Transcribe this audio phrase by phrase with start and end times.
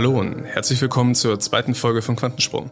[0.00, 2.70] Hallo und herzlich willkommen zur zweiten Folge von Quantensprung,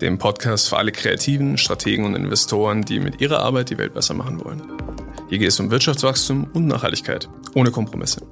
[0.00, 4.14] dem Podcast für alle Kreativen, Strategen und Investoren, die mit ihrer Arbeit die Welt besser
[4.14, 4.62] machen wollen.
[5.28, 8.22] Hier geht es um Wirtschaftswachstum und Nachhaltigkeit, ohne Kompromisse.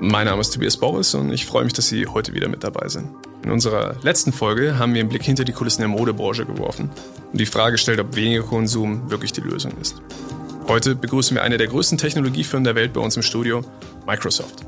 [0.00, 2.88] Mein Name ist Tobias Boris und ich freue mich, dass Sie heute wieder mit dabei
[2.88, 3.08] sind.
[3.44, 6.90] In unserer letzten Folge haben wir einen Blick hinter die Kulissen der Modebranche geworfen
[7.30, 10.02] und die Frage gestellt, ob weniger Konsum wirklich die Lösung ist.
[10.66, 13.62] Heute begrüßen wir eine der größten Technologiefirmen der Welt bei uns im Studio,
[14.08, 14.66] Microsoft.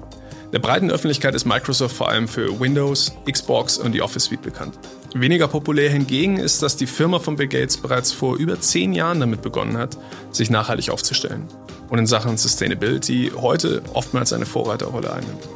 [0.53, 4.79] Der breiten Öffentlichkeit ist Microsoft vor allem für Windows, Xbox und die Office Suite bekannt.
[5.15, 9.19] Weniger populär hingegen ist, dass die Firma von Bill Gates bereits vor über zehn Jahren
[9.21, 9.97] damit begonnen hat,
[10.31, 11.49] sich nachhaltig aufzustellen
[11.89, 15.49] und in Sachen Sustainability heute oftmals eine Vorreiterrolle einnimmt.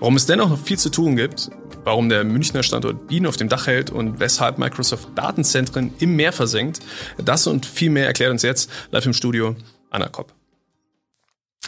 [0.00, 1.50] Warum es dennoch noch viel zu tun gibt,
[1.84, 6.32] warum der Münchner Standort Bienen auf dem Dach hält und weshalb Microsoft Datenzentren im Meer
[6.32, 6.80] versenkt,
[7.16, 9.54] das und viel mehr erklärt uns jetzt live im Studio
[9.88, 10.32] Anna Kopp.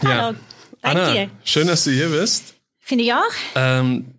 [0.02, 0.36] Hallo.
[0.82, 1.30] Danke Anna, dir.
[1.44, 2.54] schön, dass du hier bist.
[2.78, 3.32] Finde ich auch.
[3.54, 4.14] Ähm,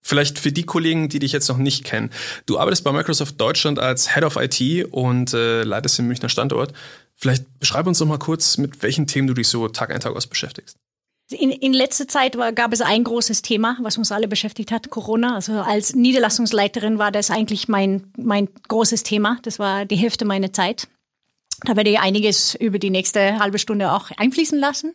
[0.00, 2.10] vielleicht für die Kollegen, die dich jetzt noch nicht kennen.
[2.46, 6.72] Du arbeitest bei Microsoft Deutschland als Head of IT und äh, leitest den Münchner Standort.
[7.16, 10.14] Vielleicht beschreib uns doch mal kurz, mit welchen Themen du dich so Tag ein, Tag
[10.14, 10.76] aus beschäftigst.
[11.28, 14.90] In, in letzter Zeit war, gab es ein großes Thema, was uns alle beschäftigt hat,
[14.90, 15.34] Corona.
[15.34, 19.38] Also als Niederlassungsleiterin war das eigentlich mein, mein großes Thema.
[19.42, 20.86] Das war die Hälfte meiner Zeit.
[21.64, 24.94] Da werde ich einiges über die nächste halbe Stunde auch einfließen lassen.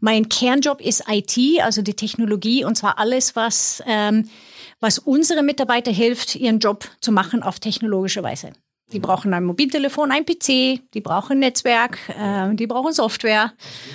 [0.00, 4.28] Mein Kernjob ist IT, also die Technologie, und zwar alles, was, ähm,
[4.78, 8.52] was unsere Mitarbeiter hilft, ihren Job zu machen auf technologische Weise.
[8.92, 13.52] Die brauchen ein Mobiltelefon, ein PC, die brauchen Netzwerk, äh, die brauchen Software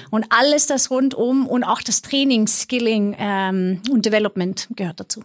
[0.09, 5.23] und alles das rundum und auch das Training, Skilling ähm, und Development gehört dazu.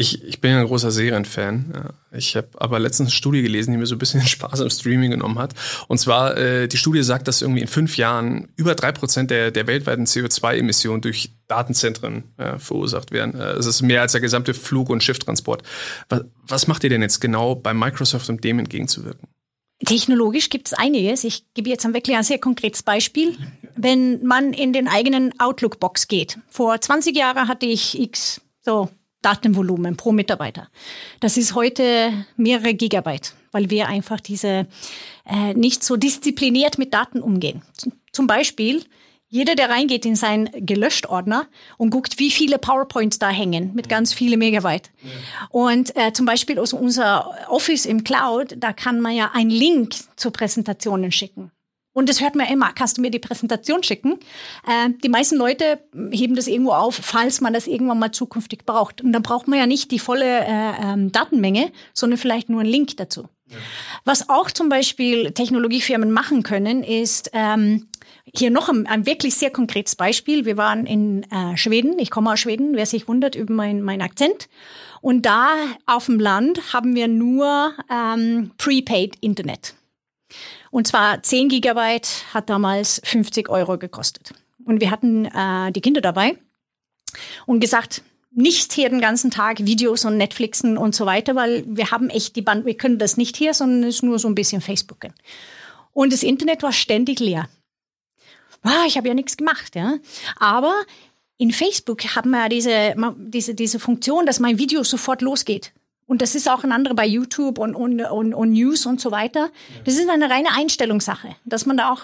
[0.00, 1.90] Ich, ich bin ja ein großer Serienfan.
[2.12, 5.10] Ich habe aber letztens eine Studie gelesen, die mir so ein bisschen Spaß am Streaming
[5.10, 5.54] genommen hat.
[5.88, 9.50] Und zwar, äh, die Studie sagt, dass irgendwie in fünf Jahren über drei Prozent der,
[9.50, 13.34] der weltweiten CO2-Emissionen durch Datenzentren äh, verursacht werden.
[13.34, 15.64] Äh, es ist mehr als der gesamte Flug- und Schifftransport.
[16.08, 19.28] Was, was macht ihr denn jetzt genau bei Microsoft, um dem entgegenzuwirken?
[19.84, 21.24] Technologisch gibt es einiges.
[21.24, 23.36] Ich gebe jetzt wirklich ein sehr konkretes Beispiel.
[23.74, 26.38] Wenn man in den eigenen Outlook-Box geht.
[26.48, 28.90] Vor 20 Jahren hatte ich X so
[29.22, 30.68] Datenvolumen pro Mitarbeiter.
[31.20, 34.66] Das ist heute mehrere Gigabyte, weil wir einfach diese
[35.26, 37.62] äh, nicht so diszipliniert mit Daten umgehen.
[38.12, 38.84] Zum Beispiel
[39.30, 44.14] jeder, der reingeht in seinen Gelöscht-Ordner und guckt, wie viele PowerPoints da hängen mit ganz
[44.14, 44.90] viele Megabyte.
[45.02, 45.10] Ja.
[45.50, 49.94] Und äh, zum Beispiel aus unser Office im Cloud, da kann man ja einen Link
[50.16, 51.52] zu Präsentationen schicken.
[51.92, 54.18] Und das hört man immer, kannst du mir die Präsentation schicken?
[54.66, 59.00] Äh, die meisten Leute heben das irgendwo auf, falls man das irgendwann mal zukünftig braucht.
[59.02, 62.70] Und dann braucht man ja nicht die volle äh, ähm, Datenmenge, sondern vielleicht nur einen
[62.70, 63.28] Link dazu.
[63.50, 63.56] Ja.
[64.04, 67.88] Was auch zum Beispiel Technologiefirmen machen können, ist ähm,
[68.34, 70.44] hier noch ein, ein, wirklich sehr konkretes Beispiel.
[70.44, 74.02] Wir waren in äh, Schweden, ich komme aus Schweden, wer sich wundert über meinen mein
[74.02, 74.48] Akzent.
[75.00, 75.54] Und da
[75.86, 79.74] auf dem Land haben wir nur ähm, Prepaid Internet.
[80.70, 84.34] Und zwar 10 Gigabyte hat damals 50 Euro gekostet.
[84.64, 86.38] Und wir hatten äh, die Kinder dabei
[87.46, 91.90] und gesagt, nicht hier den ganzen Tag Videos und Netflixen und so weiter, weil wir
[91.90, 94.34] haben echt die Band, wir können das nicht hier, sondern es ist nur so ein
[94.34, 95.12] bisschen Facebooken.
[95.92, 97.48] Und das Internet war ständig leer.
[98.62, 99.94] Ah, ich habe ja nichts gemacht, ja.
[100.36, 100.74] Aber
[101.38, 105.72] in Facebook haben wir ja diese, diese, diese Funktion, dass mein Video sofort losgeht.
[106.08, 109.10] Und das ist auch ein anderer bei YouTube und, und, und, und News und so
[109.10, 109.50] weiter.
[109.84, 112.02] Das ist eine reine Einstellungssache, dass man da auch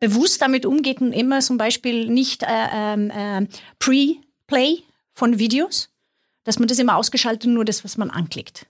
[0.00, 3.46] bewusst damit umgeht und immer zum Beispiel nicht äh, äh,
[3.78, 4.82] Pre-Play
[5.14, 5.88] von Videos,
[6.44, 8.66] dass man das immer ausgeschaltet, nur das, was man anklickt.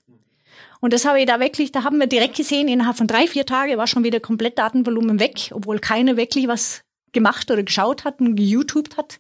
[0.81, 3.45] Und das habe ich da wirklich, da haben wir direkt gesehen, innerhalb von drei, vier
[3.45, 8.21] Tagen war schon wieder komplett Datenvolumen weg, obwohl keiner wirklich was gemacht oder geschaut hat
[8.21, 9.19] und geYouTubed hat.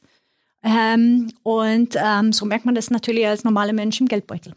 [0.62, 4.54] Ähm, und ähm, so merkt man das natürlich als normaler Mensch im Geldbeutel.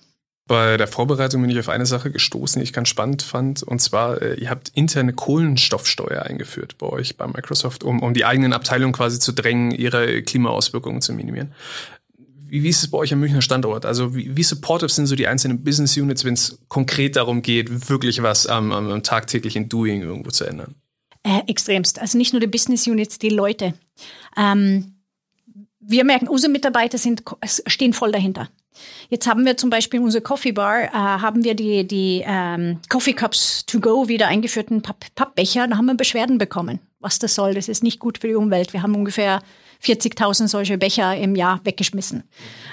[0.51, 3.63] Bei der Vorbereitung bin ich auf eine Sache gestoßen, die ich ganz spannend fand.
[3.63, 8.25] Und zwar, äh, ihr habt interne Kohlenstoffsteuer eingeführt bei euch, bei Microsoft, um, um die
[8.25, 11.53] eigenen Abteilungen quasi zu drängen, ihre Klimaauswirkungen zu minimieren.
[12.49, 13.85] Wie, wie ist es bei euch am Münchner Standort?
[13.85, 17.89] Also wie, wie supportive sind so die einzelnen Business Units, wenn es konkret darum geht,
[17.89, 20.75] wirklich was am, am, am tagtäglichen Doing irgendwo zu ändern?
[21.23, 21.97] Äh, extremst.
[21.97, 23.73] Also nicht nur die Business Units, die Leute.
[24.35, 24.95] Ähm,
[25.79, 28.49] wir merken, unsere Mitarbeiter sind, stehen voll dahinter.
[29.09, 32.79] Jetzt haben wir zum Beispiel in unserer Coffee Bar, äh, haben wir die, die ähm,
[32.89, 35.67] Coffee Cups to go wieder eingeführten Papp Pappbecher.
[35.67, 36.79] Da haben wir Beschwerden bekommen.
[36.99, 38.73] Was das soll, das ist nicht gut für die Umwelt.
[38.73, 39.41] Wir haben ungefähr
[39.83, 42.23] 40.000 solche Becher im Jahr weggeschmissen.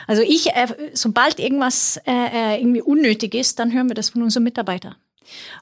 [0.06, 4.22] Also ich, äh, sobald irgendwas äh, äh, irgendwie unnötig ist, dann hören wir das von
[4.22, 4.94] unseren Mitarbeitern.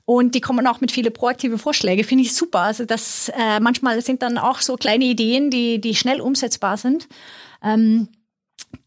[0.05, 2.61] Und die kommen auch mit viele proaktive Vorschläge, finde ich super.
[2.61, 7.09] Also das äh, manchmal sind dann auch so kleine Ideen, die, die schnell umsetzbar sind.
[7.63, 8.09] Ähm,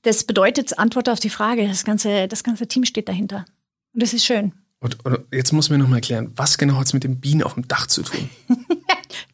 [0.02, 3.46] das bedeutet, Antwort auf die Frage, das ganze, das ganze Team steht dahinter.
[3.94, 4.54] Und das ist schön.
[4.81, 7.44] Und, und jetzt muss mir noch mal erklären, was genau hat es mit den Bienen
[7.44, 8.30] auf dem Dach zu tun?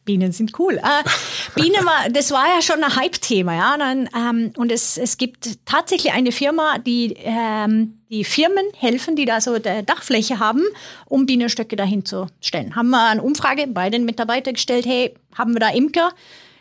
[0.04, 0.78] Bienen sind cool.
[0.78, 1.04] Äh,
[1.54, 3.76] Bienen war, das war ja schon ein Hype-Thema, ja.
[3.76, 9.24] Dann, ähm, und es, es gibt tatsächlich eine Firma, die ähm, die Firmen helfen, die
[9.24, 10.62] da so eine Dachfläche haben,
[11.06, 12.76] um Bienenstöcke dahin zu stellen.
[12.76, 16.12] Haben wir eine Umfrage bei den Mitarbeitern gestellt, hey, haben wir da Imker?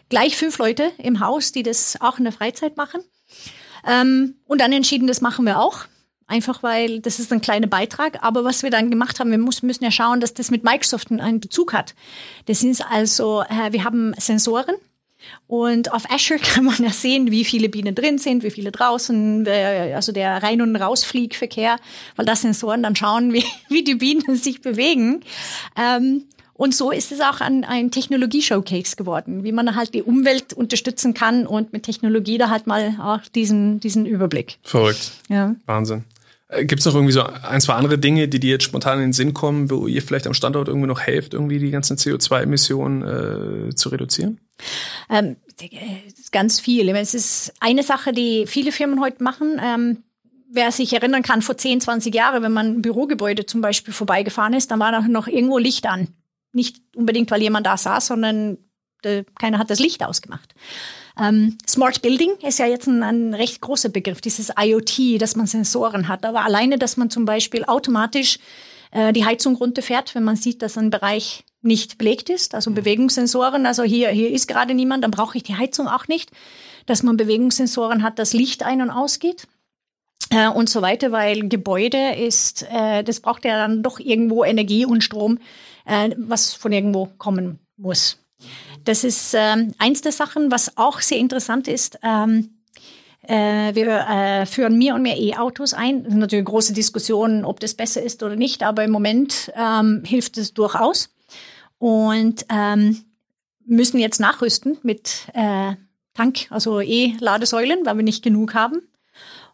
[0.09, 3.01] Gleich fünf Leute im Haus, die das auch in der Freizeit machen.
[3.85, 5.85] Ähm, und dann entschieden, das machen wir auch.
[6.27, 8.23] Einfach weil das ist ein kleiner Beitrag.
[8.23, 11.11] Aber was wir dann gemacht haben, wir muss, müssen ja schauen, dass das mit Microsoft
[11.11, 11.93] einen Bezug hat.
[12.47, 14.75] Das ist also, äh, wir haben Sensoren.
[15.47, 19.45] Und auf Azure kann man ja sehen, wie viele Bienen drin sind, wie viele draußen,
[19.45, 21.77] äh, also der Rein- und Rausfliegverkehr,
[22.15, 25.21] weil das Sensoren dann schauen, wie, wie die Bienen sich bewegen.
[25.77, 26.23] Ähm,
[26.57, 31.13] und so ist es auch ein, ein Technologie-Showcase geworden, wie man halt die Umwelt unterstützen
[31.13, 34.57] kann und mit Technologie da halt mal auch diesen, diesen Überblick.
[34.63, 35.11] Verrückt.
[35.27, 35.55] Ja.
[35.65, 36.05] Wahnsinn.
[36.47, 39.07] Äh, Gibt es noch irgendwie so ein, zwei andere Dinge, die dir jetzt spontan in
[39.07, 43.01] den Sinn kommen, wo ihr vielleicht am Standort irgendwie noch helft, irgendwie die ganzen CO2-Emissionen
[43.71, 44.39] äh, zu reduzieren?
[45.09, 45.35] Ähm,
[46.31, 46.87] ganz viel.
[46.89, 49.59] Es ist eine Sache, die viele Firmen heute machen.
[49.61, 49.97] Ähm,
[50.49, 54.53] wer sich erinnern kann, vor 10, 20 Jahren, wenn man ein Bürogebäude zum Beispiel vorbeigefahren
[54.53, 56.07] ist, dann war noch irgendwo Licht an.
[56.55, 58.57] Nicht unbedingt, weil jemand da saß, sondern
[59.03, 60.55] de, keiner hat das Licht ausgemacht.
[61.19, 65.47] Ähm, Smart Building ist ja jetzt ein, ein, recht großer Begriff, dieses IoT, dass man
[65.47, 66.25] Sensoren hat.
[66.25, 68.39] Aber alleine, dass man zum Beispiel automatisch
[68.91, 72.75] äh, die Heizung runterfährt, wenn man sieht, dass ein Bereich nicht belegt ist, also mhm.
[72.75, 76.31] Bewegungssensoren, also hier, hier ist gerade niemand, dann brauche ich die Heizung auch nicht.
[76.85, 79.47] Dass man Bewegungssensoren hat, dass Licht ein- und ausgeht
[80.29, 84.85] äh, und so weiter, weil Gebäude ist, äh, das braucht ja dann doch irgendwo Energie
[84.85, 85.39] und Strom,
[85.85, 88.17] äh, was von irgendwo kommen muss.
[88.83, 91.99] Das ist ähm, eins der Sachen, was auch sehr interessant ist.
[92.03, 92.51] Ähm,
[93.27, 96.03] äh, wir äh, führen mehr und mehr E-Autos ein.
[96.03, 100.03] Das ist natürlich große Diskussion, ob das besser ist oder nicht, aber im Moment ähm,
[100.05, 101.09] hilft es durchaus.
[101.79, 103.03] Und ähm,
[103.65, 105.73] müssen jetzt nachrüsten mit äh,
[106.13, 108.81] Tank, also E-Ladesäulen, weil wir nicht genug haben.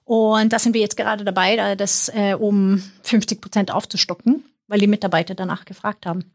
[0.03, 4.87] Und da sind wir jetzt gerade dabei, das äh, um 50 Prozent aufzustocken, weil die
[4.87, 6.31] Mitarbeiter danach gefragt haben.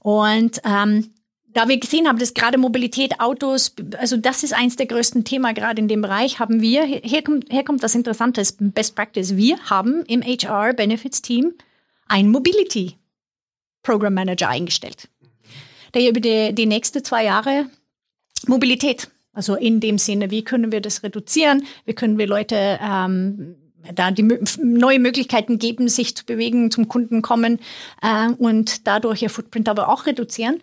[0.00, 1.10] Und ähm,
[1.48, 5.54] da wir gesehen haben, dass gerade Mobilität, Autos, also das ist eins der größten Themen
[5.54, 9.36] gerade in dem Bereich, haben wir, hier kommt, hier kommt das Interessante, Best Practice.
[9.36, 11.54] Wir haben im HR Benefits Team
[12.08, 12.96] ein Mobility
[13.82, 15.08] Program Manager eingestellt,
[15.94, 17.66] der über die, die nächsten zwei Jahre
[18.46, 23.56] Mobilität, also in dem Sinne, wie können wir das reduzieren, wie können wir Leute ähm,
[23.94, 24.22] da die
[24.62, 27.58] neue Möglichkeiten geben, sich zu bewegen, zum Kunden kommen
[28.02, 30.60] äh, und dadurch ihr Footprint aber auch reduzieren.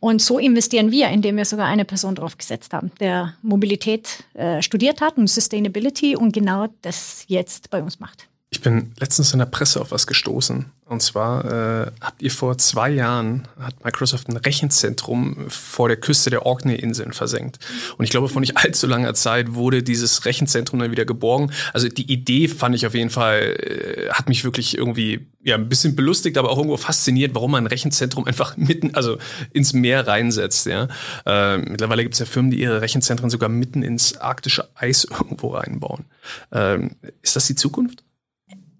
[0.00, 4.60] Und so investieren wir, indem wir sogar eine Person drauf gesetzt haben, der Mobilität äh,
[4.60, 8.26] studiert hat und Sustainability und genau das jetzt bei uns macht.
[8.62, 10.66] Ich bin letztens in der Presse auf was gestoßen.
[10.84, 16.30] Und zwar äh, habt ihr vor zwei Jahren, hat Microsoft ein Rechenzentrum vor der Küste
[16.30, 17.58] der Orkney-Inseln versenkt.
[17.98, 21.50] Und ich glaube, vor nicht allzu langer Zeit wurde dieses Rechenzentrum dann wieder geborgen.
[21.72, 25.68] Also die Idee fand ich auf jeden Fall, äh, hat mich wirklich irgendwie ja ein
[25.68, 29.18] bisschen belustigt, aber auch irgendwo fasziniert, warum man ein Rechenzentrum einfach mitten, also
[29.52, 30.66] ins Meer reinsetzt.
[30.66, 30.86] Ja.
[31.26, 35.48] Äh, mittlerweile gibt es ja Firmen, die ihre Rechenzentren sogar mitten ins arktische Eis irgendwo
[35.48, 36.04] reinbauen.
[36.52, 36.92] Ähm,
[37.22, 38.04] ist das die Zukunft?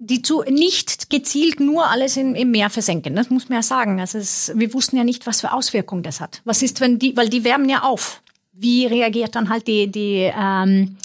[0.04, 3.14] Die zu, nicht gezielt nur alles in, im Meer versenken.
[3.14, 4.00] Das muss man ja sagen.
[4.00, 6.42] Also es, wir wussten ja nicht, was für Auswirkungen das hat.
[6.44, 8.20] Was ist, wenn die, weil die wärmen ja auf.
[8.52, 10.96] Wie reagiert dann halt die, die, ähm,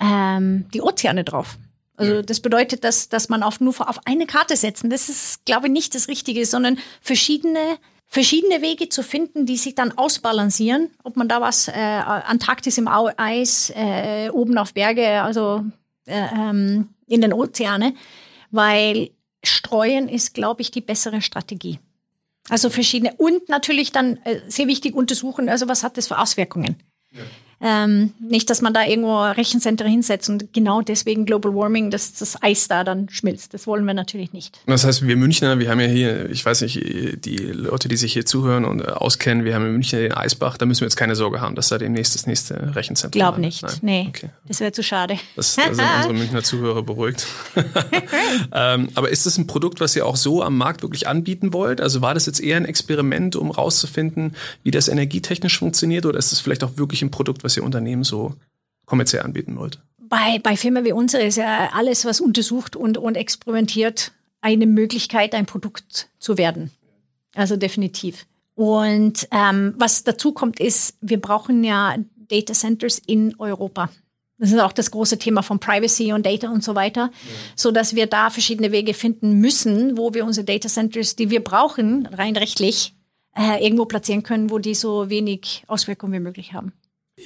[0.00, 1.58] ähm, die Ozeane drauf?
[1.96, 4.90] Also das bedeutet, dass, dass man auf, nur auf eine Karte setzen.
[4.90, 7.78] Das ist, glaube ich, nicht das Richtige, sondern verschiedene
[8.12, 10.90] verschiedene Wege zu finden, die sich dann ausbalancieren.
[11.04, 15.64] Ob man da was äh, Antarktis im Eis, äh, oben auf Berge, also
[16.06, 17.94] äh, ähm, in den Ozeane
[18.50, 19.10] weil
[19.44, 21.78] Streuen ist, glaube ich, die bessere Strategie.
[22.48, 26.76] Also verschiedene und natürlich dann äh, sehr wichtig untersuchen, also was hat das für Auswirkungen.
[27.12, 27.22] Ja.
[27.62, 32.42] Ähm, nicht, dass man da irgendwo Rechenzentren hinsetzt und genau deswegen Global Warming, dass das
[32.42, 33.52] Eis da dann schmilzt.
[33.52, 34.60] Das wollen wir natürlich nicht.
[34.66, 36.80] Das heißt, wir Münchner, wir haben ja hier, ich weiß nicht,
[37.26, 40.56] die Leute, die sich hier zuhören und äh, auskennen, wir haben in München den Eisbach,
[40.56, 43.62] da müssen wir jetzt keine Sorge haben, dass da demnächst das nächste Rechenzentrum Glaub nicht,
[43.62, 43.74] Nein.
[43.82, 44.06] nee.
[44.08, 44.30] Okay.
[44.48, 45.18] Das wäre zu schade.
[45.36, 47.26] Das, da sind unsere Münchner Zuhörer beruhigt.
[48.54, 51.82] ähm, aber ist das ein Produkt, was ihr auch so am Markt wirklich anbieten wollt?
[51.82, 56.32] Also war das jetzt eher ein Experiment, um rauszufinden, wie das energietechnisch funktioniert oder ist
[56.32, 58.34] das vielleicht auch wirklich ein Produkt, was was Ihr Unternehmen so
[58.86, 59.80] kommerziell anbieten wollt?
[59.98, 65.34] Bei, bei Firmen wie unserer ist ja alles, was untersucht und, und experimentiert, eine Möglichkeit,
[65.34, 66.70] ein Produkt zu werden.
[67.34, 68.26] Also definitiv.
[68.54, 71.96] Und ähm, was dazu kommt, ist, wir brauchen ja
[72.28, 73.90] Data Centers in Europa.
[74.38, 77.30] Das ist auch das große Thema von Privacy und Data und so weiter, ja.
[77.56, 81.44] so dass wir da verschiedene Wege finden müssen, wo wir unsere Data Centers, die wir
[81.44, 82.94] brauchen, rein rechtlich,
[83.36, 86.72] äh, irgendwo platzieren können, wo die so wenig Auswirkungen wie möglich haben.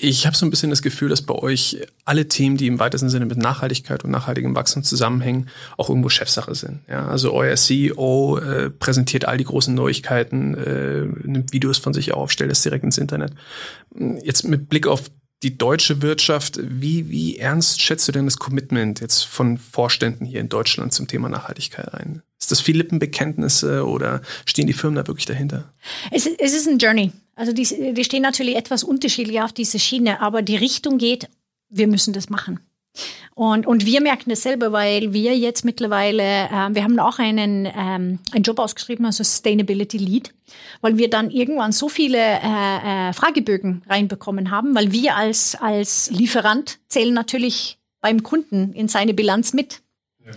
[0.00, 3.08] Ich habe so ein bisschen das Gefühl, dass bei euch alle Themen, die im weitesten
[3.08, 6.80] Sinne mit Nachhaltigkeit und nachhaltigem Wachstum zusammenhängen, auch irgendwo Chefsache sind.
[6.88, 12.12] Ja, also euer CEO äh, präsentiert all die großen Neuigkeiten, äh, nimmt Videos von sich
[12.12, 13.34] auf, stellt es direkt ins Internet.
[14.22, 15.10] Jetzt mit Blick auf
[15.44, 20.40] die deutsche Wirtschaft, wie, wie ernst schätzt du denn das Commitment jetzt von Vorständen hier
[20.40, 22.22] in Deutschland zum Thema Nachhaltigkeit ein?
[22.40, 25.72] Ist das viel Lippenbekenntnisse oder stehen die Firmen da wirklich dahinter?
[26.10, 27.12] Es, es ist ein Journey.
[27.36, 31.28] Also die, die stehen natürlich etwas unterschiedlich auf diese Schiene, aber die Richtung geht,
[31.68, 32.60] wir müssen das machen.
[33.34, 37.66] Und, und wir merken das selber, weil wir jetzt mittlerweile, äh, wir haben auch einen,
[37.66, 40.32] ähm, einen Job ausgeschrieben, also Sustainability Lead,
[40.80, 46.10] weil wir dann irgendwann so viele äh, äh, Fragebögen reinbekommen haben, weil wir als, als
[46.12, 49.80] Lieferant zählen natürlich beim Kunden in seine Bilanz mit.
[50.24, 50.30] Ja.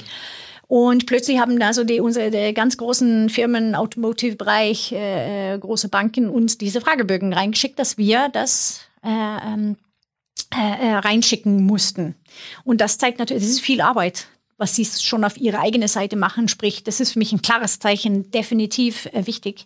[0.67, 6.29] Und plötzlich haben also die, unsere die ganz großen Firmen, Automotive-Bereich, äh, äh, große Banken
[6.29, 9.77] uns diese Fragebögen reingeschickt, dass wir das äh, ähm,
[10.53, 12.15] äh, äh, reinschicken mussten.
[12.65, 16.17] Und das zeigt natürlich, es ist viel Arbeit, was sie schon auf ihre eigene Seite
[16.17, 16.50] machen.
[16.50, 19.65] Sprich, das ist für mich ein klares Zeichen, definitiv äh, wichtig.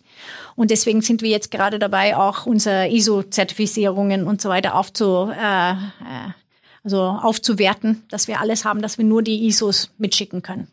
[0.55, 5.71] Und deswegen sind wir jetzt gerade dabei, auch unsere ISO-Zertifizierungen und so weiter aufzu, äh,
[5.71, 5.75] äh,
[6.83, 10.67] also aufzuwerten, dass wir alles haben, dass wir nur die ISOs mitschicken können.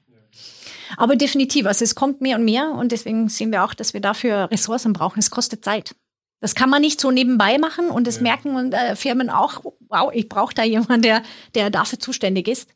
[0.97, 4.01] Aber definitiv, also es kommt mehr und mehr und deswegen sehen wir auch, dass wir
[4.01, 5.19] dafür Ressourcen brauchen.
[5.19, 5.95] Es kostet Zeit.
[6.41, 8.23] Das kann man nicht so nebenbei machen und das ja.
[8.23, 11.23] merken und, äh, Firmen auch, wow, ich brauche da jemanden, der,
[11.55, 12.71] der dafür zuständig ist.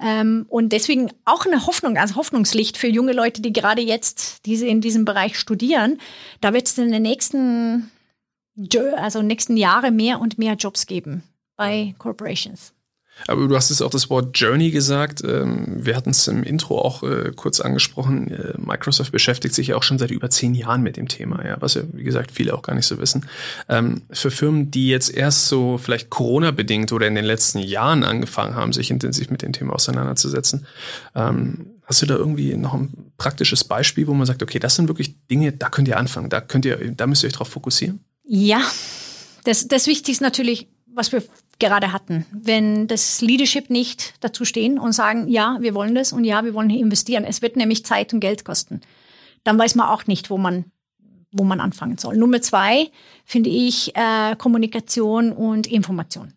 [0.00, 4.66] Ähm, und deswegen auch eine Hoffnung, also Hoffnungslicht für junge Leute, die gerade jetzt diese
[4.66, 5.98] in diesem Bereich studieren.
[6.42, 7.90] Da wird es in den nächsten,
[8.96, 11.22] also nächsten Jahre mehr und mehr Jobs geben
[11.56, 12.75] bei Corporations.
[13.26, 15.22] Aber du hast jetzt auch das Wort Journey gesagt.
[15.24, 18.30] Ähm, wir hatten es im Intro auch äh, kurz angesprochen.
[18.30, 21.56] Äh, Microsoft beschäftigt sich ja auch schon seit über zehn Jahren mit dem Thema, ja,
[21.60, 23.26] was ja, wie gesagt, viele auch gar nicht so wissen.
[23.68, 28.54] Ähm, für Firmen, die jetzt erst so vielleicht Corona-bedingt oder in den letzten Jahren angefangen
[28.54, 30.66] haben, sich intensiv mit dem Thema auseinanderzusetzen,
[31.14, 34.88] ähm, hast du da irgendwie noch ein praktisches Beispiel, wo man sagt, okay, das sind
[34.88, 38.00] wirklich Dinge, da könnt ihr anfangen, da könnt ihr, da müsst ihr euch drauf fokussieren?
[38.24, 38.60] Ja,
[39.44, 41.22] das, das Wichtigste ist natürlich, was wir
[41.58, 42.26] gerade hatten.
[42.32, 46.54] Wenn das Leadership nicht dazu stehen und sagen, ja, wir wollen das und ja, wir
[46.54, 47.24] wollen hier investieren.
[47.24, 48.80] Es wird nämlich Zeit und Geld kosten.
[49.44, 50.66] Dann weiß man auch nicht, wo man,
[51.32, 52.16] wo man anfangen soll.
[52.16, 52.90] Nummer zwei
[53.24, 56.34] finde ich äh, Kommunikation und Information.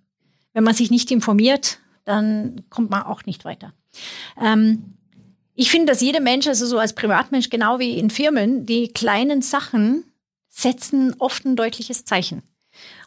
[0.53, 3.73] Wenn man sich nicht informiert, dann kommt man auch nicht weiter.
[4.41, 4.95] Ähm,
[5.55, 9.41] ich finde, dass jeder Mensch, also so als Privatmensch, genau wie in Firmen, die kleinen
[9.41, 10.05] Sachen
[10.47, 12.43] setzen oft ein deutliches Zeichen.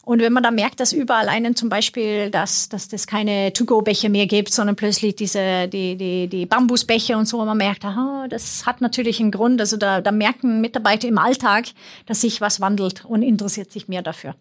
[0.04, 4.08] Und wenn man da merkt, dass überall einen zum Beispiel, dass, dass das keine To-Go-Becher
[4.08, 8.66] mehr gibt, sondern plötzlich diese, die, die, die Bambusbecher und so, man merkt, aha, das
[8.66, 9.60] hat natürlich einen Grund.
[9.60, 11.66] Also da, da merken Mitarbeiter im Alltag,
[12.06, 14.34] dass sich was wandelt und interessiert sich mehr dafür.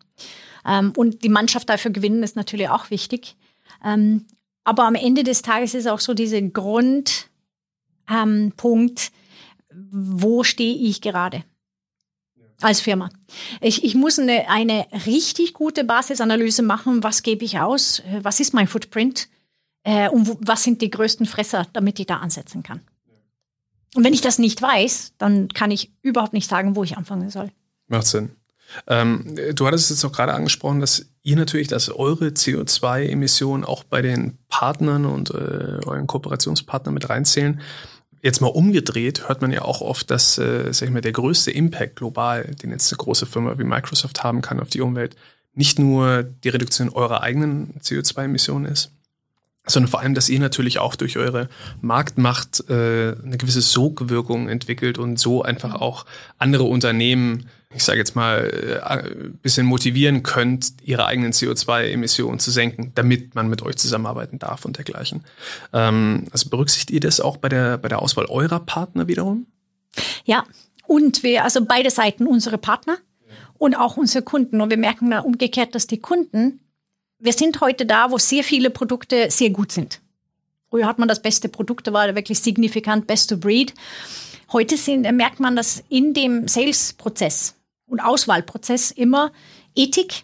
[0.65, 3.35] Ähm, und die Mannschaft dafür gewinnen ist natürlich auch wichtig.
[3.85, 4.25] Ähm,
[4.63, 7.11] aber am Ende des Tages ist auch so dieser Grundpunkt,
[8.09, 8.53] ähm,
[9.91, 11.43] wo stehe ich gerade?
[12.61, 13.09] Als Firma.
[13.59, 17.03] Ich, ich muss eine, eine richtig gute Basisanalyse machen.
[17.03, 18.01] Was gebe ich aus?
[18.21, 19.29] Was ist mein Footprint?
[19.83, 22.81] Äh, und wo, was sind die größten Fresser, damit ich da ansetzen kann?
[23.95, 27.29] Und wenn ich das nicht weiß, dann kann ich überhaupt nicht sagen, wo ich anfangen
[27.29, 27.51] soll.
[27.87, 28.31] Macht Sinn.
[28.87, 34.01] Ähm, du hattest jetzt auch gerade angesprochen, dass ihr natürlich, dass eure CO2-Emissionen auch bei
[34.01, 37.59] den Partnern und äh, euren Kooperationspartnern mit reinzählen.
[38.21, 41.49] Jetzt mal umgedreht hört man ja auch oft, dass äh, sag ich mal, der größte
[41.49, 45.15] Impact global, den jetzt eine große Firma wie Microsoft haben kann auf die Umwelt,
[45.53, 48.91] nicht nur die Reduktion eurer eigenen CO2-Emissionen ist,
[49.65, 51.49] sondern vor allem, dass ihr natürlich auch durch eure
[51.81, 56.05] Marktmacht äh, eine gewisse Sogwirkung entwickelt und so einfach auch
[56.37, 62.91] andere Unternehmen ich sage jetzt mal, äh, bisschen motivieren könnt, ihre eigenen CO2-Emissionen zu senken,
[62.95, 65.23] damit man mit euch zusammenarbeiten darf und dergleichen.
[65.73, 69.47] Ähm, also berücksichtigt ihr das auch bei der, bei der Auswahl eurer Partner wiederum?
[70.25, 70.43] Ja,
[70.87, 72.97] und wir, also beide Seiten, unsere Partner
[73.57, 74.59] und auch unsere Kunden.
[74.59, 76.59] Und wir merken da umgekehrt, dass die Kunden,
[77.19, 80.01] wir sind heute da, wo sehr viele Produkte sehr gut sind.
[80.69, 83.73] Früher hat man das beste Produkt, da war wirklich signifikant best to breed.
[84.51, 87.55] Heute sind, merkt man, dass in dem Sales-Prozess
[87.91, 89.31] und Auswahlprozess immer
[89.75, 90.23] Ethik,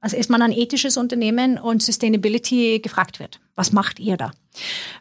[0.00, 3.40] also ist man ein ethisches Unternehmen und Sustainability gefragt wird.
[3.56, 4.30] Was macht ihr da?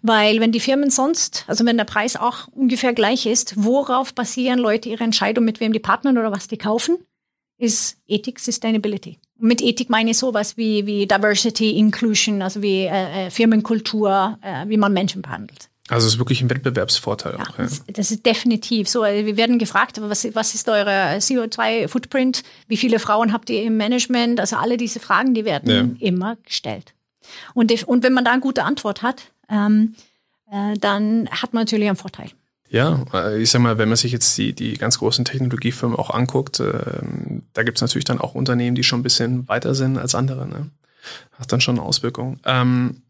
[0.02, 4.58] Weil wenn die Firmen sonst, also wenn der Preis auch ungefähr gleich ist, worauf basieren
[4.58, 6.98] Leute ihre Entscheidung, mit wem die partnern oder was die kaufen,
[7.60, 9.18] ist Ethik, Sustainability.
[9.40, 14.68] Mit Ethik meine ich sowas wie, wie Diversity, Inclusion, also wie äh, äh Firmenkultur, äh,
[14.68, 15.70] wie man Menschen behandelt.
[15.90, 17.58] Also es ist wirklich ein Wettbewerbsvorteil ja, auch.
[17.58, 17.68] Ja.
[17.88, 19.04] Das, ist definitiv so.
[19.04, 22.44] Also wir werden gefragt, was, was ist eure CO2-Footprint?
[22.68, 24.40] Wie viele Frauen habt ihr im Management?
[24.40, 26.08] Also alle diese Fragen, die werden ja.
[26.08, 26.94] immer gestellt.
[27.54, 29.96] Und, und wenn man da eine gute Antwort hat, ähm,
[30.52, 32.32] äh, dann hat man natürlich einen Vorteil.
[32.70, 36.10] Ja, äh, ich sag mal, wenn man sich jetzt die, die ganz großen Technologiefirmen auch
[36.10, 37.02] anguckt, äh,
[37.54, 40.48] da gibt es natürlich dann auch Unternehmen, die schon ein bisschen weiter sind als andere.
[40.48, 40.70] Ne?
[41.40, 42.40] Hat dann schon Auswirkungen.
[42.46, 43.04] Ähm,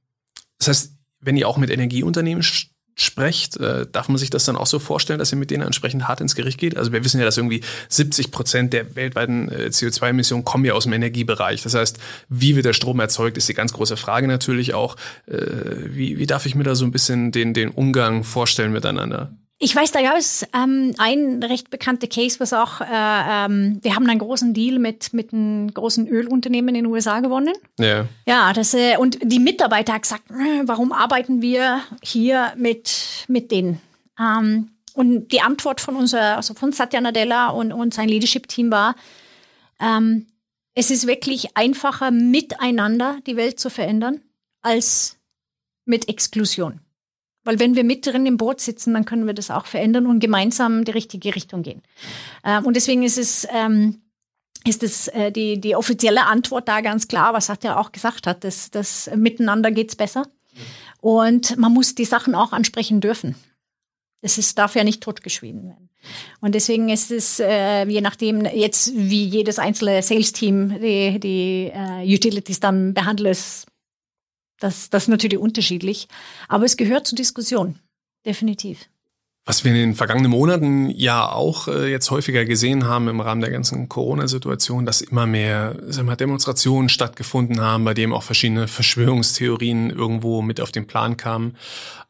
[0.59, 0.96] das heißt,
[1.27, 2.41] wenn ihr auch mit Energieunternehmen
[2.95, 6.07] sprecht, äh, darf man sich das dann auch so vorstellen, dass ihr mit denen entsprechend
[6.07, 6.77] hart ins Gericht geht?
[6.77, 10.85] Also wir wissen ja, dass irgendwie 70 Prozent der weltweiten äh, CO2-Emissionen kommen ja aus
[10.85, 11.61] dem Energiebereich.
[11.61, 14.95] Das heißt, wie wird der Strom erzeugt, ist die ganz große Frage natürlich auch.
[15.27, 15.35] Äh,
[15.89, 19.31] wie, wie darf ich mir da so ein bisschen den, den Umgang vorstellen miteinander?
[19.59, 23.95] Ich weiß, da gab es ähm, ein recht bekannter Case, was auch, äh, ähm, wir
[23.95, 27.53] haben einen großen Deal mit, mit einem großen Ölunternehmen in den USA gewonnen.
[27.79, 28.07] Ja.
[28.27, 33.49] Ja, das, äh, und die Mitarbeiter haben gesagt, äh, warum arbeiten wir hier mit, mit
[33.49, 33.81] denen?
[34.19, 38.95] Ähm, und die Antwort von unserer, also von Satya Nadella und, und sein Leadership-Team war,
[39.79, 40.27] ähm,
[40.75, 44.21] es ist wirklich einfacher, miteinander die Welt zu verändern,
[44.61, 45.17] als
[45.85, 46.79] mit Exklusion.
[47.47, 50.19] Weil wenn wir mit drin im Boot sitzen, dann können wir das auch verändern und
[50.19, 51.81] gemeinsam die richtige Richtung gehen.
[52.43, 54.01] Ähm, und deswegen ist es, ähm,
[54.65, 58.27] ist es äh, die, die offizielle Antwort da ganz klar, was hat er auch gesagt
[58.27, 60.27] hat, dass das miteinander geht's besser.
[60.99, 63.35] Und man muss die Sachen auch ansprechen dürfen.
[64.21, 65.89] Es ist, darf ja nicht totgeschwiegen werden.
[66.41, 72.13] Und deswegen ist es, äh, je nachdem jetzt, wie jedes einzelne Sales-Team die, die äh,
[72.13, 73.37] Utilities dann behandelt,
[74.59, 76.07] das, das ist natürlich unterschiedlich,
[76.47, 77.79] aber es gehört zur Diskussion,
[78.25, 78.89] definitiv.
[79.47, 83.39] Was wir in den vergangenen Monaten ja auch äh, jetzt häufiger gesehen haben im Rahmen
[83.39, 88.67] der ganzen Corona-Situation, dass immer mehr sagen wir, Demonstrationen stattgefunden haben, bei dem auch verschiedene
[88.67, 91.55] Verschwörungstheorien irgendwo mit auf den Plan kamen.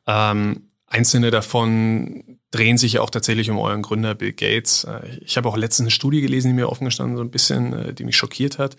[0.07, 4.85] Ähm, einzelne davon drehen sich ja auch tatsächlich um euren Gründer Bill Gates.
[4.85, 7.73] Äh, ich habe auch letztens eine Studie gelesen, die mir offen gestanden so ein bisschen,
[7.73, 8.77] äh, die mich schockiert hat.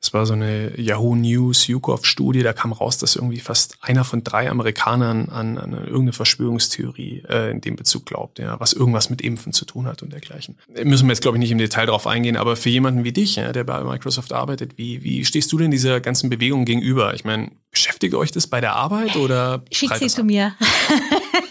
[0.00, 4.24] Das war so eine Yahoo News, YouGov-Studie, da kam raus, dass irgendwie fast einer von
[4.24, 9.20] drei Amerikanern an, an irgendeine Verschwörungstheorie äh, in dem Bezug glaubt, ja, was irgendwas mit
[9.20, 10.56] Impfen zu tun hat und dergleichen.
[10.84, 13.36] Müssen wir jetzt, glaube ich, nicht im Detail darauf eingehen, aber für jemanden wie dich,
[13.36, 17.12] ja, der bei Microsoft arbeitet, wie, wie stehst du denn dieser ganzen Bewegung gegenüber?
[17.12, 19.62] Ich meine, beschäftigt euch das bei der Arbeit oder?
[19.70, 20.54] Schick sie zu mir.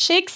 [0.00, 0.30] Schick.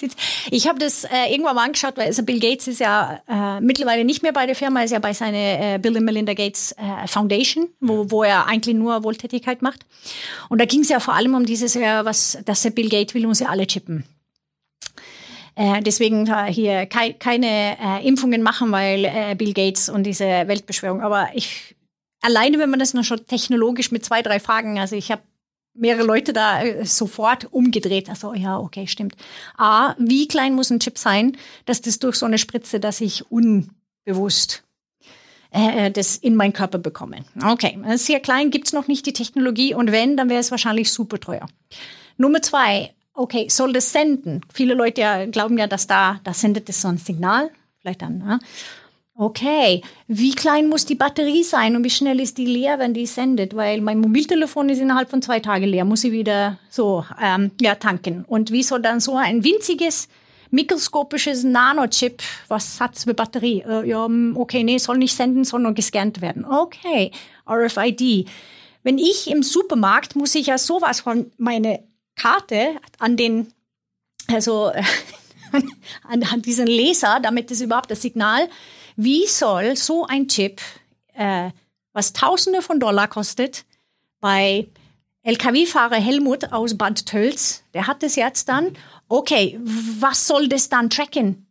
[0.51, 4.05] Ich habe das äh, irgendwann mal angeschaut, weil also Bill Gates ist ja äh, mittlerweile
[4.05, 7.07] nicht mehr bei der Firma, ist ja bei seiner äh, Bill and Melinda Gates äh,
[7.07, 9.85] Foundation, wo, wo er eigentlich nur Wohltätigkeit macht.
[10.49, 13.15] Und da ging es ja vor allem um dieses, ja, was, dass der Bill Gates
[13.15, 14.03] will uns ja alle chippen.
[15.55, 21.01] Äh, deswegen äh, hier kei keine Impfungen machen, weil Bill Gates und diese Weltbeschwörung.
[21.01, 21.75] Aber ich
[22.21, 25.21] alleine, wenn man das noch schon technologisch mit zwei, drei Fragen, also ich habe
[25.75, 28.09] mehrere Leute da äh, sofort umgedreht.
[28.09, 29.15] Also ja, okay, stimmt.
[29.57, 33.29] A, wie klein muss ein Chip sein, dass das durch so eine Spritze, dass ich
[33.31, 34.63] unbewusst
[35.51, 37.25] äh, das in meinen Körper bekomme.
[37.43, 41.19] Okay, sehr klein gibt's noch nicht die Technologie und wenn, dann wäre es wahrscheinlich super
[41.19, 41.45] teuer.
[42.17, 44.41] Nummer zwei, okay, soll das senden?
[44.53, 48.19] Viele Leute ja, glauben ja, dass da, da sendet es so ein Signal, vielleicht dann.
[48.19, 48.39] Ne?
[49.17, 53.05] Okay, wie klein muss die Batterie sein und wie schnell ist die leer, wenn die
[53.05, 53.55] sendet?
[53.55, 57.75] Weil mein Mobiltelefon ist innerhalb von zwei Tagen leer, muss ich wieder so ähm, ja,
[57.75, 58.25] tanken.
[58.27, 60.09] Und wie soll dann so ein winziges
[60.51, 63.63] mikroskopisches Nanochip, was hat für Batterie?
[63.65, 66.43] Äh, ja, mm, okay, nee, soll nicht senden, soll nur gescannt werden.
[66.43, 67.11] Okay,
[67.49, 68.27] RFID.
[68.83, 71.83] Wenn ich im Supermarkt muss ich ja sowas von meine
[72.17, 73.47] Karte an den,
[74.27, 74.73] also
[76.03, 78.49] an, an diesen Laser, damit es überhaupt das Signal
[78.95, 80.61] wie soll so ein Chip,
[81.13, 81.51] äh,
[81.93, 83.65] was Tausende von Dollar kostet,
[84.19, 84.67] bei
[85.23, 88.73] LKW-Fahrer Helmut aus Bad Tölz, der hat es jetzt dann,
[89.07, 89.59] okay,
[89.99, 91.47] was soll das dann tracken?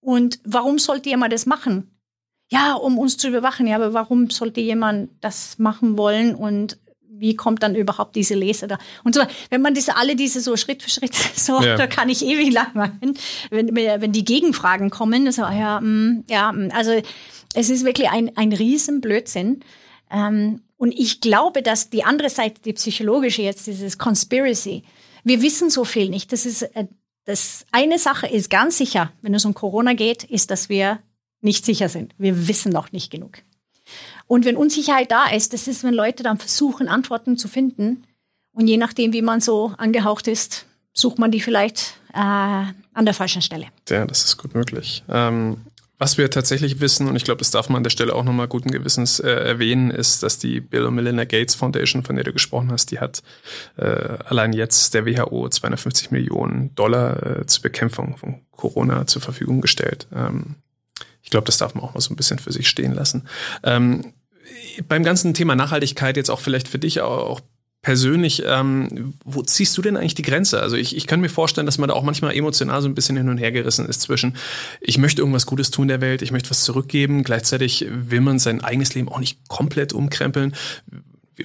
[0.00, 1.90] Und warum sollte jemand das machen?
[2.50, 3.66] Ja, um uns zu überwachen.
[3.66, 6.78] Ja, aber warum sollte jemand das machen wollen und
[7.18, 8.78] wie kommt dann überhaupt diese Leser da?
[9.04, 11.76] Und so, wenn man diese, alle diese so Schritt für Schritt, so, ja.
[11.76, 13.18] da kann ich ewig lang machen,
[13.50, 16.92] wenn, wenn die Gegenfragen kommen, so, ja, mh, mm, ja, mm, also,
[17.54, 19.60] es ist wirklich ein, ein Riesenblödsinn.
[20.10, 24.84] Ähm, und ich glaube, dass die andere Seite, die psychologische jetzt, dieses Conspiracy,
[25.24, 26.32] wir wissen so viel nicht.
[26.32, 26.86] Das ist, äh,
[27.24, 31.00] das eine Sache ist ganz sicher, wenn es um Corona geht, ist, dass wir
[31.40, 32.14] nicht sicher sind.
[32.18, 33.38] Wir wissen noch nicht genug.
[34.26, 38.04] Und wenn Unsicherheit da ist, das ist, wenn Leute dann versuchen, Antworten zu finden.
[38.52, 43.14] Und je nachdem, wie man so angehaucht ist, sucht man die vielleicht äh, an der
[43.14, 43.66] falschen Stelle.
[43.88, 45.04] Ja, das ist gut möglich.
[45.08, 45.58] Ähm,
[45.98, 48.48] Was wir tatsächlich wissen, und ich glaube, das darf man an der Stelle auch nochmal
[48.48, 52.32] guten Gewissens äh, erwähnen, ist, dass die Bill und Melinda Gates Foundation, von der du
[52.32, 53.22] gesprochen hast, die hat
[53.76, 59.60] äh, allein jetzt der WHO 250 Millionen Dollar äh, zur Bekämpfung von Corona zur Verfügung
[59.60, 60.06] gestellt.
[60.14, 60.56] Ähm,
[61.28, 63.28] ich glaube, das darf man auch mal so ein bisschen für sich stehen lassen.
[63.62, 64.14] Ähm,
[64.88, 67.42] beim ganzen Thema Nachhaltigkeit jetzt auch vielleicht für dich auch
[67.82, 70.62] persönlich, ähm, wo ziehst du denn eigentlich die Grenze?
[70.62, 73.18] Also ich, ich kann mir vorstellen, dass man da auch manchmal emotional so ein bisschen
[73.18, 74.36] hin und her gerissen ist zwischen,
[74.80, 78.64] ich möchte irgendwas Gutes tun der Welt, ich möchte was zurückgeben, gleichzeitig will man sein
[78.64, 80.56] eigenes Leben auch nicht komplett umkrempeln.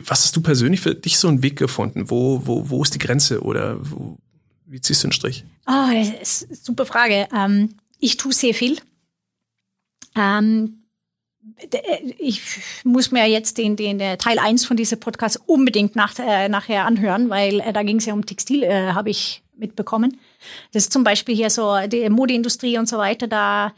[0.05, 2.09] Was hast du persönlich für dich so einen Weg gefunden?
[2.09, 4.17] Wo, wo, wo ist die Grenze oder wo,
[4.65, 5.43] wie ziehst du einen Strich?
[5.67, 7.27] Oh, das ist eine super Frage.
[7.35, 8.77] Ähm, ich tue sehr viel.
[10.15, 10.84] Ähm,
[11.58, 12.41] äh, ich
[12.84, 17.30] muss mir jetzt den, den Teil 1 von diesem Podcast unbedingt nach, äh, nachher anhören,
[17.30, 20.19] weil äh, da ging es ja um Textil, äh, habe ich mitbekommen.
[20.71, 23.28] Das ist zum Beispiel hier so die Modeindustrie und so weiter.
[23.28, 23.73] Da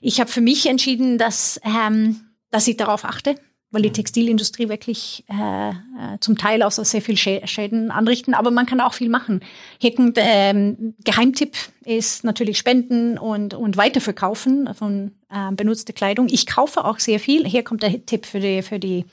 [0.00, 3.34] ich habe für mich entschieden, dass, ähm, dass ich darauf achte,
[3.70, 5.72] weil die Textilindustrie wirklich äh, äh,
[6.20, 9.40] zum Teil auch so sehr viel Schäden anrichten, aber man kann auch viel machen.
[9.78, 16.28] Hier ein ähm, Geheimtipp ist natürlich Spenden und, und Weiterverkaufen von äh, benutzter Kleidung.
[16.30, 17.46] Ich kaufe auch sehr viel.
[17.46, 19.04] Hier kommt der Tipp für die, für die,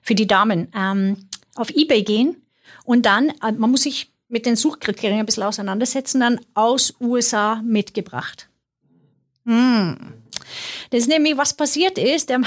[0.00, 0.68] für die Damen.
[0.74, 1.16] Ähm,
[1.54, 2.36] auf Ebay gehen
[2.84, 7.60] und dann, äh, man muss sich mit den Suchkriterien ein bisschen auseinandersetzen, dann aus USA
[7.64, 8.48] mitgebracht.
[9.44, 10.14] Hm.
[10.90, 12.40] Das ist nämlich, was passiert ist, der,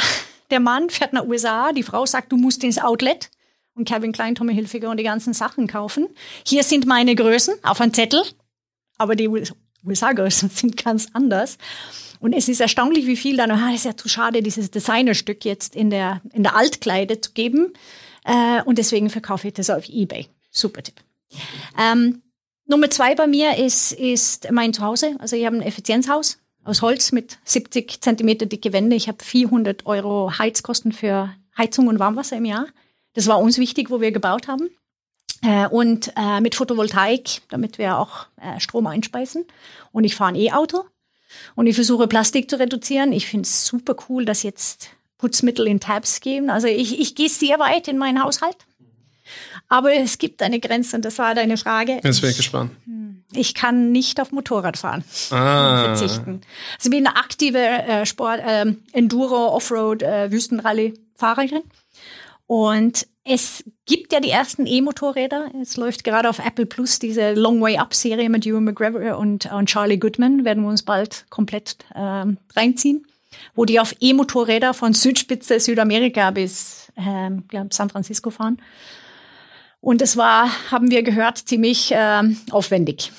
[0.51, 3.29] der Mann fährt nach USA, die Frau sagt, du musst ins Outlet
[3.75, 6.07] und Calvin Klein, Tommy Hilfiger und die ganzen Sachen kaufen.
[6.45, 8.23] Hier sind meine Größen auf einem Zettel,
[8.97, 9.29] aber die
[9.85, 11.57] USA-Größen sind ganz anders.
[12.19, 15.75] Und es ist erstaunlich, wie viel dann, ah, ist ja zu schade, dieses Designerstück jetzt
[15.75, 17.73] in der, in der Altkleide zu geben.
[18.23, 20.27] Äh, und deswegen verkaufe ich das auf Ebay.
[20.49, 20.95] Super Tipp.
[21.77, 22.21] Ähm,
[22.65, 25.17] Nummer zwei bei mir ist, ist mein Zuhause.
[25.19, 28.95] Also ich habe ein Effizienzhaus aus Holz mit 70 Zentimeter dicke Wände.
[28.95, 32.67] Ich habe 400 Euro Heizkosten für Heizung und Warmwasser im Jahr.
[33.13, 34.69] Das war uns wichtig, wo wir gebaut haben.
[35.41, 39.45] Äh, und äh, mit Photovoltaik, damit wir auch äh, Strom einspeisen.
[39.91, 40.85] Und ich fahre ein E-Auto.
[41.55, 43.11] Und ich versuche Plastik zu reduzieren.
[43.11, 46.49] Ich finde es super cool, dass jetzt Putzmittel in Tabs geben.
[46.49, 48.57] Also ich, ich gehe sehr weit in meinen Haushalt.
[49.67, 51.99] Aber es gibt eine Grenze und das war deine Frage.
[52.03, 52.71] Jetzt bin ich gespannt.
[52.85, 55.03] Hm, ich kann nicht auf Motorrad fahren.
[55.31, 55.85] Ah.
[55.85, 56.41] Verzichten.
[56.77, 61.63] Also ich bin eine aktive äh, Sport, äh, Enduro, Offroad, äh, Wüstenrallye-Fahrerin.
[62.47, 65.51] Und es gibt ja die ersten E-Motorräder.
[65.61, 69.51] Es läuft gerade auf Apple Plus diese Long Way Up Serie mit Ewan McGregor und,
[69.51, 70.43] und Charlie Goodman.
[70.43, 73.07] Werden wir uns bald komplett ähm, reinziehen.
[73.55, 78.57] Wo die auf E-Motorräder von Südspitze Südamerika bis ähm, San Francisco fahren.
[79.83, 83.11] Und es war, haben wir gehört, ziemlich äh, aufwendig.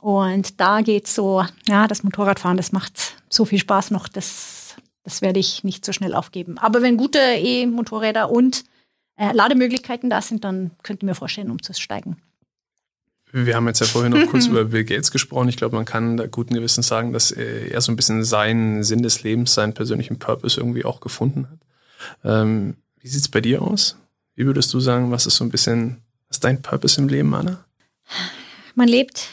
[0.00, 5.20] Und da geht's so, ja, das Motorradfahren, das macht so viel Spaß noch, das, das
[5.20, 6.56] werde ich nicht so schnell aufgeben.
[6.56, 8.64] Aber wenn gute E-Motorräder und
[9.16, 12.16] äh, Lademöglichkeiten da sind, dann könnten wir vorstellen, umzusteigen.
[13.30, 15.50] Wir haben jetzt ja vorhin noch kurz über Bill Gates gesprochen.
[15.50, 19.02] Ich glaube, man kann da guten Gewissens sagen, dass er so ein bisschen seinen Sinn
[19.02, 21.58] des Lebens, seinen persönlichen Purpose irgendwie auch gefunden hat.
[22.24, 23.98] Ähm, wie sieht's bei dir aus?
[24.40, 27.34] Wie würdest du sagen, was ist so ein bisschen, was ist dein Purpose im Leben,
[27.34, 27.62] Anna?
[28.74, 29.28] Man lebt,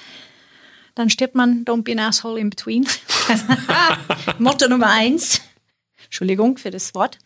[0.95, 2.85] dann stirbt man, don't be an asshole in between.
[4.37, 5.39] Motto Nummer eins.
[6.03, 7.19] Entschuldigung für das Wort.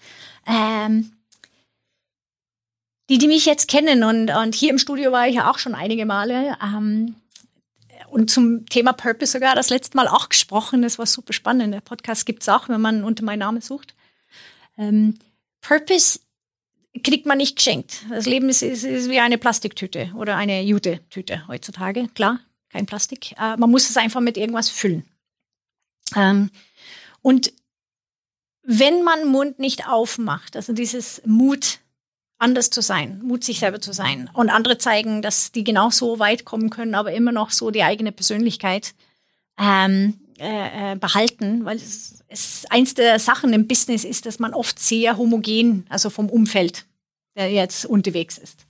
[0.46, 1.14] Ähm,
[3.10, 5.74] die, die mich jetzt kennen und, und hier im Studio war ich ja auch schon
[5.74, 7.16] einige Male ähm,
[8.12, 10.84] und zum Thema Purpose sogar das letzte Mal auch gesprochen.
[10.84, 11.74] Das war super spannend.
[11.74, 13.96] Der Podcast gibt es auch, wenn man unter meinem Namen sucht.
[14.78, 15.18] Ähm,
[15.62, 16.20] Purpose
[17.04, 18.06] kriegt man nicht geschenkt.
[18.10, 22.08] Das Leben ist, ist, ist wie eine Plastiktüte oder eine Jute-Tüte heutzutage.
[22.16, 23.34] Klar, kein Plastik.
[23.34, 25.06] Äh, man muss es einfach mit irgendwas füllen.
[26.16, 26.50] Ähm,
[27.22, 27.54] und
[28.64, 31.80] wenn man Mund nicht aufmacht, also dieses Mut,
[32.38, 36.20] anders zu sein, Mut, sich selber zu sein und andere zeigen, dass die genau so
[36.20, 38.94] weit kommen können, aber immer noch so die eigene Persönlichkeit
[39.60, 44.54] ähm, äh, äh behalten, weil es es, eins der Sachen im Business ist, dass man
[44.54, 46.86] oft sehr homogen, also vom Umfeld,
[47.36, 48.66] der jetzt unterwegs ist.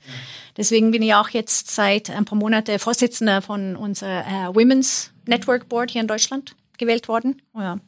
[0.58, 5.70] Deswegen bin ich auch jetzt seit ein paar Monaten Vorsitzender von unserer äh, Women's Network
[5.70, 7.42] Board hier in Deutschland gewählt worden.
[7.54, 7.80] Oh ja.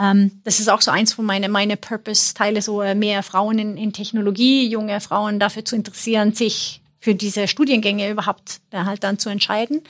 [0.00, 3.76] Ähm, das ist auch so eins von meinen meine Purpose-Teile, so äh, mehr Frauen in,
[3.76, 9.18] in Technologie, junge Frauen dafür zu interessieren, sich für diese Studiengänge überhaupt äh, halt dann
[9.18, 9.82] zu entscheiden.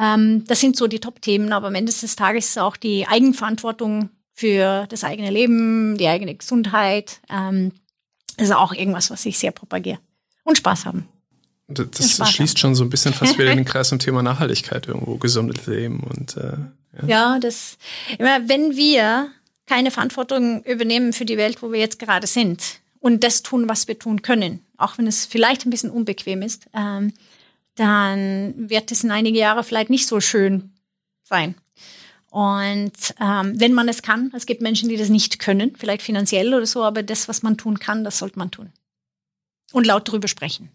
[0.00, 4.10] Ähm, das sind so die Top-Themen, aber am Ende des Tages ist auch die Eigenverantwortung
[4.32, 7.20] für das eigene Leben, die eigene Gesundheit.
[7.30, 7.72] Ähm,
[8.36, 9.98] das ist auch irgendwas, was ich sehr propagiere.
[10.44, 11.08] Und Spaß haben.
[11.68, 12.58] Das, das Spaß schließt haben.
[12.58, 16.00] schon so ein bisschen fast wieder in den Kreis zum Thema Nachhaltigkeit irgendwo, gesundes Leben
[16.00, 16.56] und äh,
[17.02, 17.06] ja.
[17.06, 17.76] ja, das
[18.18, 19.30] immer wenn wir
[19.66, 23.88] keine Verantwortung übernehmen für die Welt, wo wir jetzt gerade sind und das tun, was
[23.88, 27.12] wir tun können, auch wenn es vielleicht ein bisschen unbequem ist, ähm,
[27.74, 30.72] dann wird es in einige Jahre vielleicht nicht so schön
[31.24, 31.56] sein.
[32.36, 36.52] Und ähm, wenn man es kann, es gibt Menschen, die das nicht können, vielleicht finanziell
[36.52, 38.74] oder so, aber das, was man tun kann, das sollte man tun.
[39.72, 40.68] Und laut darüber sprechen.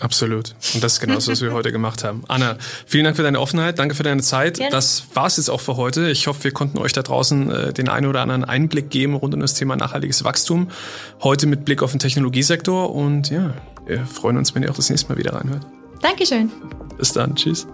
[0.00, 0.54] Absolut.
[0.74, 2.24] Und das ist genau das, was wir heute gemacht haben.
[2.28, 4.58] Anna, vielen Dank für deine Offenheit, danke für deine Zeit.
[4.58, 4.70] Gerne.
[4.70, 6.10] Das war's jetzt auch für heute.
[6.10, 9.32] Ich hoffe, wir konnten euch da draußen äh, den einen oder anderen Einblick geben rund
[9.32, 10.68] um das Thema nachhaltiges Wachstum.
[11.22, 13.54] Heute mit Blick auf den Technologiesektor und ja,
[13.86, 15.66] wir freuen uns, wenn ihr auch das nächste Mal wieder reinhört.
[16.02, 16.52] Dankeschön.
[16.98, 17.34] Bis dann.
[17.34, 17.66] Tschüss.